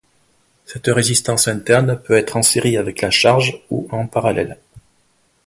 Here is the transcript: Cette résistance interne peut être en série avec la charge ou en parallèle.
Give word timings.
Cette 0.65 0.87
résistance 0.87 1.47
interne 1.47 1.95
peut 2.01 2.15
être 2.15 2.35
en 2.35 2.41
série 2.41 2.75
avec 2.75 3.01
la 3.01 3.11
charge 3.11 3.61
ou 3.69 3.87
en 3.91 4.07
parallèle. 4.07 4.57